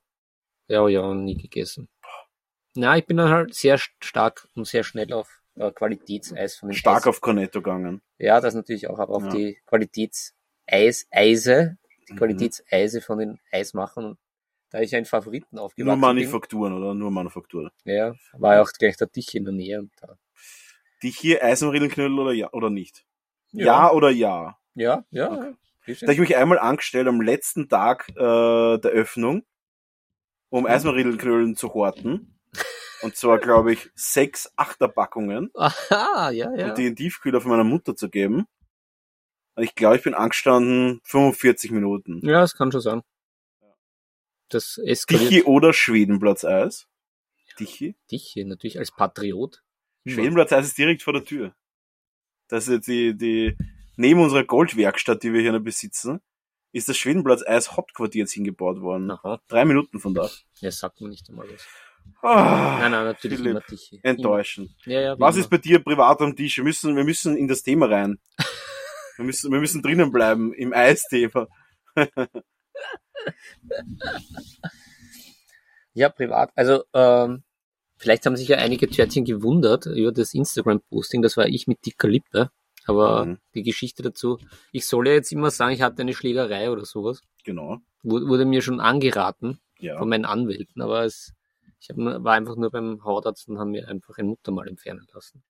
[0.68, 1.88] Ja, ja, nie gegessen.
[2.76, 6.70] Na, ich bin dann halt sehr st- stark und sehr schnell auf äh, Qualitätseis von
[6.70, 7.08] den Stark Eis.
[7.08, 8.02] auf Cornetto gegangen.
[8.18, 9.30] Ja, das natürlich auch, aber auf Ja.
[9.30, 11.78] die Qualitätseis, Eise,
[12.10, 12.18] die Mhm.
[12.18, 14.18] Qualitätseise von den Eismachern.
[14.72, 16.94] Da ich einen Favoriten Nur aufgewachsen Manufakturen, oder?
[16.94, 17.72] Nur Manufaktur.
[17.86, 19.80] bin, ja, war ja auch gleich der Dich in der Nähe.
[19.80, 20.18] Und da.
[21.02, 23.06] Dich hier Eisenriedelknödel oder ja, oder nicht?
[23.52, 23.92] Ja, Ja.
[23.94, 24.58] oder ja?
[24.74, 25.32] Ja, ja.
[25.32, 25.56] Okay.
[26.02, 29.46] Da ich mich einmal angestellt am letzten Tag äh, der Öffnung,
[30.50, 32.35] um Eisenriedelknödeln zu horten.
[33.06, 36.70] Und zwar, glaube ich, sechs Achterpackungen Aha, ja, ja.
[36.70, 38.48] und die in Tiefkühler von meiner Mutter zu geben.
[39.54, 42.28] Und ich glaube, ich bin angestanden 45 Minuten.
[42.28, 43.04] Ja, das kann schon sein.
[44.50, 45.30] Das eskaliert.
[45.30, 46.88] Tichy oder Schwedenplatz-Eis?
[47.58, 47.96] Tichy?
[48.10, 49.62] Dich natürlich als Patriot.
[50.08, 51.56] Schwedenplatz-Eis ist direkt vor der Tür.
[52.48, 53.56] Das ist jetzt die, die,
[53.98, 56.22] neben unserer Goldwerkstatt, die wir hier noch besitzen,
[56.72, 59.12] ist das Schwedenplatz-Eis Hauptquartier jetzt hingebaut worden.
[59.12, 59.44] Aha.
[59.48, 60.28] Drei Minuten von da.
[60.56, 61.68] Ja, sagt man nicht einmal was.
[62.22, 64.00] Ah, Nein, nein, natürlich Philipp, immer Tichy.
[64.04, 64.72] Enttäuschend.
[64.86, 64.96] Immer.
[64.96, 65.44] Ja, ja, Was immer.
[65.44, 66.58] ist bei dir privat am Tisch?
[66.58, 68.20] Wir müssen, wir müssen in das Thema rein.
[69.18, 71.48] Wir müssen, wir müssen drinnen bleiben im Eisthema.
[75.94, 76.52] Ja, privat.
[76.56, 77.44] Also, ähm,
[77.98, 81.22] vielleicht haben sich ja einige Törtchen gewundert über das Instagram-Posting.
[81.22, 82.50] Das war ich mit dicker Lippe.
[82.88, 83.38] Aber Mhm.
[83.56, 84.38] die Geschichte dazu,
[84.72, 87.22] ich soll ja jetzt immer sagen, ich hatte eine Schlägerei oder sowas.
[87.46, 87.80] Genau.
[88.04, 89.98] Wurde, wurde mir schon angeraten Ja.
[89.98, 91.34] von meinen Anwälten, aber es,
[91.80, 95.44] ich hab, war einfach nur beim Hautarzt und haben mir einfach ein Muttermal entfernen lassen.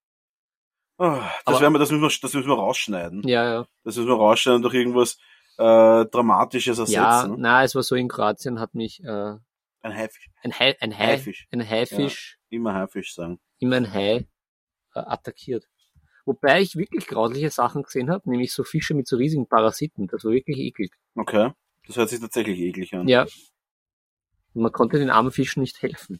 [0.98, 3.22] Ah, das, Aber- werden wir, das, müssen wir, das müssen wir rausschneiden.
[3.28, 3.66] Ja, ja.
[3.84, 5.18] Das müssen wir rausschneiden und durch irgendwas
[5.58, 6.94] äh, Dramatisches ersetzen.
[7.00, 9.34] Ja, na, es war so in Kroatien hat mich äh,
[9.82, 10.30] Ein Haifisch.
[10.42, 11.46] ein Hai, ein Hai, Haifisch.
[11.50, 13.38] ein Haifisch, Immer Haifisch sagen.
[13.58, 14.24] immer ein Hai äh,
[14.94, 15.66] attackiert.
[16.24, 20.08] Wobei ich wirklich grausliche Sachen gesehen habe, nämlich so Fische mit so riesigen Parasiten.
[20.08, 20.92] Das war wirklich eklig.
[21.14, 21.52] Okay.
[21.86, 23.06] Das hört sich tatsächlich eklig an.
[23.06, 23.26] Ja.
[24.56, 26.18] Und man konnte den armen Fischen nicht helfen.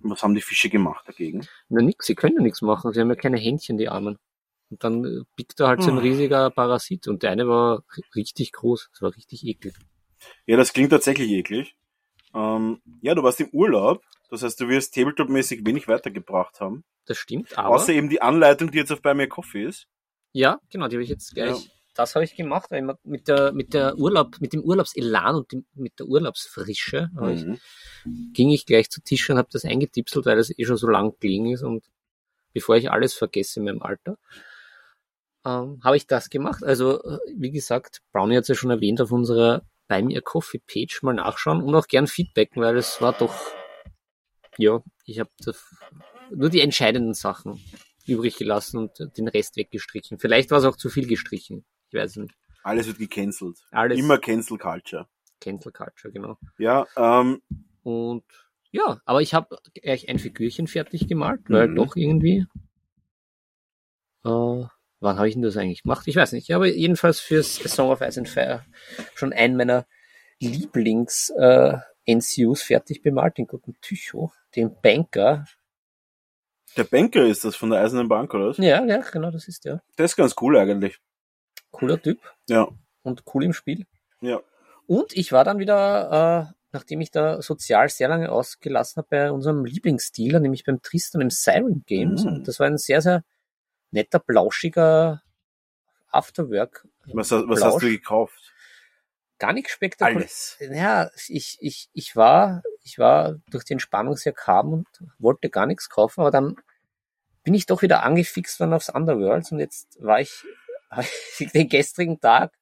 [0.00, 1.46] Was haben die Fische gemacht dagegen?
[1.68, 2.92] Na nix, sie können ja nichts machen.
[2.92, 4.18] Sie haben ja keine Händchen, die Armen.
[4.68, 6.02] Und dann äh, pickt da halt so ein Hm.
[6.02, 7.06] riesiger Parasit.
[7.06, 8.88] Und der eine war ri- richtig groß.
[8.90, 9.74] Das war richtig eklig.
[10.44, 11.76] Ja, das klingt tatsächlich eklig.
[12.34, 14.02] Ähm, ja, du warst im Urlaub.
[14.28, 16.82] Das heißt, du wirst Tabletop-mäßig wenig weitergebracht haben.
[17.04, 17.76] Das stimmt, aber...
[17.76, 19.86] Außer eben die Anleitung, die jetzt auf bei mir Coffee ist.
[20.32, 21.64] Ja, genau, die habe ich jetzt gleich.
[21.66, 21.72] Ja.
[21.94, 25.66] Das habe ich gemacht, weil mit der mit der Urlaub, mit dem Urlaubselan und dem,
[25.74, 28.32] mit der Urlaubsfrische hab ich, Mhm.
[28.32, 31.14] ging ich gleich zu Tisch und habe das eingetipselt, weil das eh schon so lang
[31.20, 31.84] gelegen ist und
[32.52, 34.18] bevor ich alles vergesse in meinem Alter,
[35.44, 36.64] ähm, habe ich das gemacht.
[36.64, 40.60] Also äh, wie gesagt, Brownie hat es ja schon erwähnt auf unserer bei mir Coffee
[40.66, 43.34] Page mal nachschauen und auch gern feedbacken, weil es war doch
[44.58, 45.30] ja, ich habe
[46.30, 47.60] nur die entscheidenden Sachen
[48.06, 50.18] übrig gelassen und den Rest weggestrichen.
[50.18, 51.64] Vielleicht war es auch zu viel gestrichen.
[51.92, 52.34] Ich weiß nicht.
[52.62, 53.58] Alles wird gecancelt.
[53.70, 55.06] Alles Immer Cancel Culture.
[55.40, 56.38] Cancel Culture, genau.
[56.56, 57.42] Ja, ähm,
[57.82, 58.24] Und
[58.70, 61.76] ja, aber ich habe gleich ein Figürchen fertig gemalt, weil Mhm.
[61.76, 62.46] doch irgendwie.
[64.24, 66.06] Äh, wann habe ich denn das eigentlich gemacht?
[66.06, 66.48] Ich weiß nicht.
[66.48, 68.64] Ich habe jedenfalls fürs Song of Ice and Fire
[69.14, 69.86] schon einen meiner
[70.40, 71.76] Lieblings äh,
[72.06, 75.44] NCUs fertig bemalt, den guten Tycho, den Banker.
[76.76, 78.56] der Banker ist das von der Eisernen Bank, oder was?
[78.58, 79.82] Ja, ja, genau, das ist der.
[79.96, 80.98] Das ist ganz cool eigentlich.
[81.72, 82.68] Cooler Typ Ja.
[83.02, 83.86] und cool im Spiel.
[84.20, 84.40] Ja.
[84.86, 89.32] Und ich war dann wieder, äh, nachdem ich da sozial sehr lange ausgelassen habe, bei
[89.32, 92.24] unserem Lieblingsdealer, nämlich beim Tristan im Siren Games.
[92.24, 92.28] Mm.
[92.28, 93.24] Und das war ein sehr, sehr
[93.90, 95.22] netter, blauschiger
[96.10, 96.86] Afterwork.
[97.06, 97.62] Was, was Blausch.
[97.62, 98.52] hast du gekauft?
[99.38, 100.20] Gar nicht spektakulär.
[100.20, 100.56] Alles.
[100.60, 104.86] Ja, ich, ich, ich war, ich war durch die Entspannung sehr calm und
[105.18, 106.56] wollte gar nichts kaufen, aber dann
[107.42, 110.44] bin ich doch wieder angefixt worden aufs Underworlds und jetzt war ich
[111.54, 112.52] den gestrigen Tag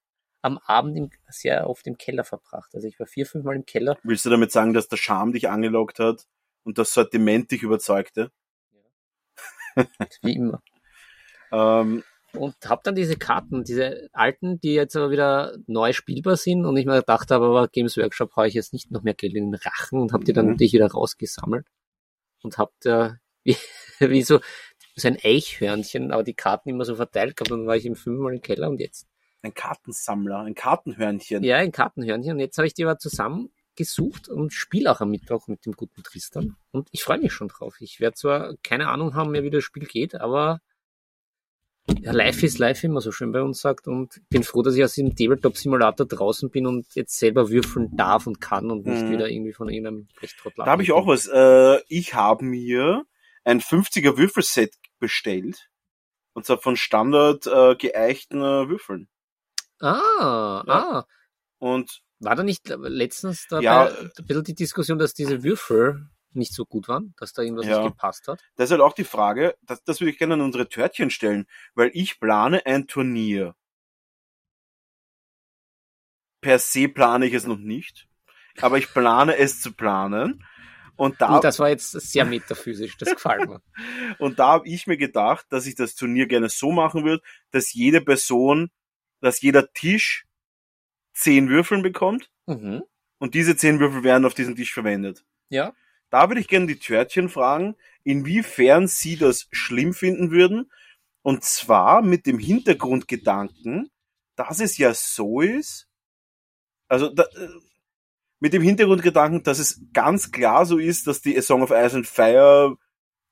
[0.43, 2.75] am Abend im, sehr oft im Keller verbracht.
[2.75, 3.99] Also ich war vier, fünf Mal im Keller.
[4.03, 6.27] Willst du damit sagen, dass der Charme dich angelockt hat
[6.65, 8.31] und das Sortiment dich überzeugte?
[10.23, 10.63] wie immer.
[11.53, 16.65] Ähm, Und habe dann diese Karten, diese alten, die jetzt aber wieder neu spielbar sind
[16.65, 19.35] und ich mir gedacht habe, aber Games Workshop haue ich jetzt nicht noch mehr Geld
[19.35, 20.53] in den Rachen und habe die dann Mhm.
[20.53, 21.67] natürlich wieder rausgesammelt
[22.43, 23.57] und habe da wie,
[24.01, 24.41] wie so,
[25.01, 27.97] so ein Eichhörnchen, aber die Karten immer so verteilt gehabt und dann war ich im
[27.97, 29.07] fünfmal im Keller und jetzt,
[29.43, 31.43] ein Kartensammler, ein Kartenhörnchen.
[31.43, 35.49] ja, ein Kartenhörnchen und jetzt habe ich die aber zusammengesucht und spiele auch am Mittwoch
[35.49, 37.77] mit dem guten Tristan und ich freue mich schon drauf.
[37.81, 40.61] Ich werde zwar keine Ahnung haben mehr, wie das Spiel geht, aber
[42.03, 43.89] ja, live ist live, wie man so schön bei uns sagt.
[43.89, 48.27] Und bin froh, dass ich aus dem Tabletop-Simulator draußen bin und jetzt selber würfeln darf
[48.29, 49.11] und kann und nicht Mhm.
[49.11, 51.27] wieder irgendwie von irgendeinem Rechttrottel Da habe ich auch was.
[51.27, 53.05] Äh, ich habe mir
[53.45, 55.69] ein 50er Würfelset bestellt.
[56.33, 59.09] Und zwar von Standard äh, geeichten äh, Würfeln.
[59.81, 60.73] Ah, Ja.
[60.75, 61.07] ah.
[61.59, 63.87] Und War da nicht letztens da Ja.
[63.89, 67.79] ein bisschen die Diskussion, dass diese Würfel nicht so gut waren, dass da irgendwas Ja.
[67.83, 68.41] nicht gepasst hat?
[68.57, 71.47] das ist halt auch die Frage, das, das würde ich gerne an unsere Törtchen stellen,
[71.75, 73.57] weil ich plane ein Turnier.
[76.41, 78.09] Per se plane ich es noch nicht,
[78.61, 80.45] aber ich plane es zu planen.
[81.01, 83.63] Und da, das war jetzt sehr metaphysisch, das gefällt mir.
[84.19, 87.73] und da habe ich mir gedacht, dass ich das Turnier gerne so machen würde, dass
[87.73, 88.71] jede Person,
[89.23, 90.27] dass jeder Tisch
[91.15, 92.83] zehn Würfeln bekommt Mhm.
[93.19, 95.25] und diese zehn Würfel werden auf diesem Tisch verwendet.
[95.49, 95.73] Ja.
[96.11, 100.71] Da würde ich gerne die Törtchen fragen, inwiefern sie das schlimm finden würden.
[101.23, 103.91] Und zwar mit dem Hintergrundgedanken,
[104.37, 105.89] dass es ja so ist,
[106.89, 107.49] also da, äh,
[108.41, 111.95] mit dem Hintergrundgedanken, dass es ganz klar so ist, dass die A Song of Ice
[111.97, 112.77] and Fire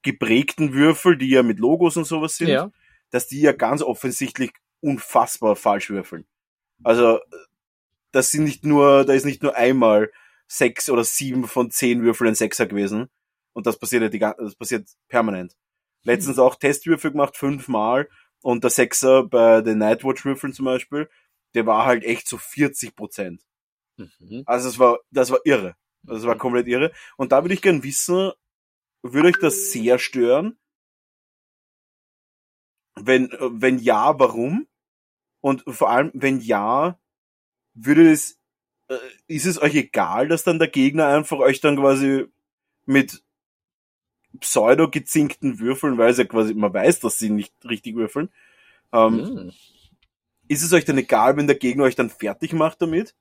[0.02, 2.70] geprägten Würfel, die ja mit Logos und sowas sind, Ja.
[3.10, 6.26] dass die ja ganz offensichtlich unfassbar falsch würfeln.
[6.84, 7.20] Also, äh,
[8.12, 10.10] das sind nicht nur, da ist nicht nur einmal
[10.46, 13.08] sechs oder sieben von zehn Würfeln ein Sechser gewesen.
[13.52, 15.56] Und das passiert ja die, gan- das passiert permanent.
[16.04, 18.08] Letztens auch Testwürfel gemacht, fünfmal.
[18.40, 21.10] Und der Sechser bei den Nightwatch-Würfeln zum Beispiel,
[21.54, 23.42] der war halt echt so 40 Prozent.
[23.98, 24.44] Mhm.
[24.46, 25.76] Also das war, das war irre.
[26.02, 26.92] Das war komplett irre.
[27.16, 28.32] Und da würde ich gern wissen,
[29.02, 30.58] würde euch das sehr stören?
[32.96, 34.66] Wenn, wenn ja, warum?
[35.40, 36.98] Und vor allem, wenn ja,
[37.74, 38.40] würde es,
[38.88, 38.96] äh,
[39.28, 42.26] ist es euch egal, dass dann der Gegner einfach euch dann quasi
[42.86, 43.22] mit
[44.40, 48.30] pseudo gezinkten Würfeln, weil es ja quasi, man weiß, dass sie nicht richtig würfeln,
[48.92, 49.52] ähm, Mhm.
[50.48, 53.14] ist es euch dann egal, wenn der Gegner euch dann fertig macht damit?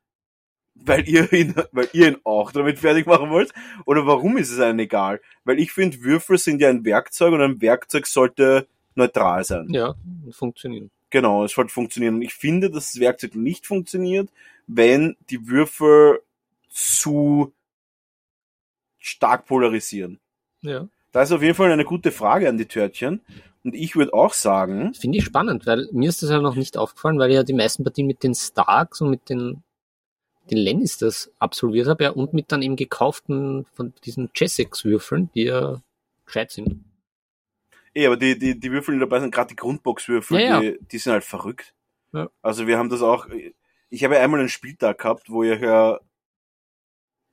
[0.83, 3.51] Weil ihr ihn, weil ihr ihn auch damit fertig machen wollt?
[3.85, 5.21] Oder warum ist es einem egal?
[5.43, 9.67] Weil ich finde, Würfel sind ja ein Werkzeug und ein Werkzeug sollte neutral sein.
[9.69, 9.95] Ja,
[10.31, 10.89] funktionieren.
[11.09, 12.15] Genau, es sollte funktionieren.
[12.15, 14.29] Und ich finde, dass das Werkzeug nicht funktioniert,
[14.67, 16.19] wenn die Würfel
[16.69, 17.53] zu
[18.97, 20.19] stark polarisieren.
[20.61, 20.87] Ja.
[21.11, 23.21] Da ist auf jeden Fall eine gute Frage an die Törtchen.
[23.63, 26.77] Und ich würde auch sagen, Finde ich spannend, weil mir ist das ja noch nicht
[26.77, 29.63] aufgefallen, weil ja die meisten Partien mit den Starks und mit den,
[30.51, 35.81] den Lannisters absolviert habe, ja, und mit dann eben gekauften von diesen Jessex-Würfeln, die ja
[36.25, 36.83] gescheit sind.
[37.93, 40.59] Eh, aber die, die, die Würfel, die dabei sind, gerade die Grundbox-Würfel, Ja, ja.
[40.61, 41.73] Die, die sind halt verrückt.
[42.13, 42.29] Ja.
[42.41, 43.27] Also wir haben das auch,
[43.89, 45.99] ich habe ja einmal einen Spieltag gehabt, wo ich ja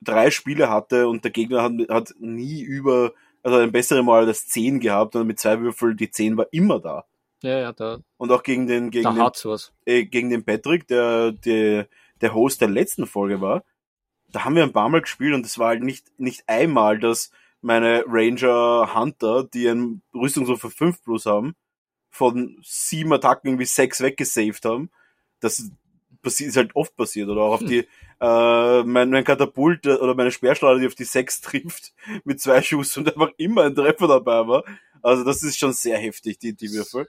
[0.01, 4.47] drei Spiele hatte und der Gegner hat, hat nie über, also ein besseres Mal das
[4.47, 7.05] 10 gehabt und mit zwei Würfeln, die 10 war immer da.
[7.43, 11.87] Ja, ja, da, Und auch gegen den, gegen den, äh, gegen den Patrick, der, der,
[12.25, 13.63] der Host der letzten Folge war,
[14.29, 17.29] da haben wir ein paar Mal gespielt und es war halt nicht, nicht einmal, dass
[17.61, 21.55] meine Ranger Hunter, die einen Rüstungswurf für 5 plus haben,
[22.09, 24.89] von sieben Attacken irgendwie sechs weggesaved haben,
[25.39, 25.69] das
[26.23, 27.29] passiert, ist halt oft passiert.
[27.29, 27.87] Oder auch auf die,
[28.19, 32.63] äh, mein, mein Katapult äh, oder meine Sperrschleuder, die auf die 6 trifft mit zwei
[32.63, 34.63] Schuss und einfach immer ein Treffer dabei war.
[35.03, 37.07] Also das ist schon sehr heftig, die, die Würfel.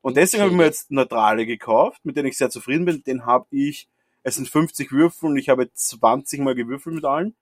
[0.00, 3.02] Und deswegen habe ich mir jetzt neutrale gekauft, mit denen ich sehr zufrieden bin.
[3.02, 3.88] Den habe ich,
[4.22, 7.34] es sind 50 Würfel und ich habe 20 mal gewürfelt mit allen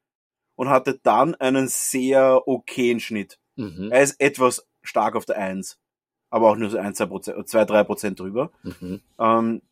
[0.54, 3.38] und hatte dann einen sehr okayen Schnitt.
[3.56, 3.90] Mhm.
[3.90, 5.78] Er ist etwas stark auf der 1,
[6.30, 8.50] aber auch nur so 1, 2 Prozent, 2, 3 Prozent drüber.
[8.62, 9.00] Mhm.
[9.18, 9.62] Ähm,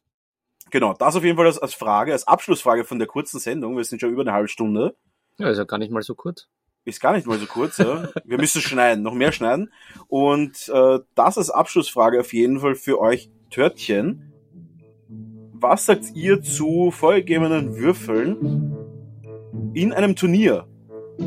[0.71, 3.77] genau, das auf jeden Fall als, als Frage, als Abschlussfrage von der kurzen Sendung.
[3.77, 4.97] Wir sind schon über eine halbe Stunde.
[5.39, 6.49] Ja, ist ja gar nicht mal so kurz.
[6.85, 8.09] Ist gar nicht mal so kurz, ja.
[8.25, 9.73] Wir müssen schneiden, noch mehr schneiden.
[10.07, 14.28] Und äh, das als Abschlussfrage auf jeden Fall für euch Törtchen.
[15.61, 18.77] Was sagt ihr zu vorgegebenen Würfeln
[19.75, 20.67] in einem Turnier?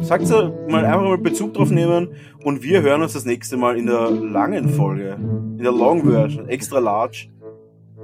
[0.02, 2.14] Sagt ihr mal einfach mal Bezug drauf nehmen
[2.44, 6.48] und wir hören uns das nächste Mal in der langen Folge, in der Long Version,
[6.48, 7.28] extra large,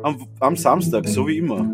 [0.04, 1.66] am, am Samstag, so wie immer.